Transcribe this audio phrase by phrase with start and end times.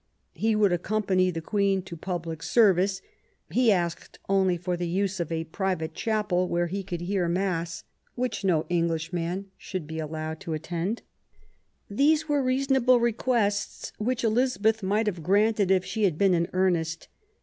[0.33, 3.03] He would accompany the Queen to public service;
[3.51, 3.77] he ELIZABETH AND MARY STUART.
[3.77, 7.83] loi asked only for the use of a private chapel where he could hear Mass,
[8.15, 11.03] which no Englishman should be allowed to attend.
[11.87, 17.07] These were reasonable requests, which Elizabeth might have granted if she had been in earnest.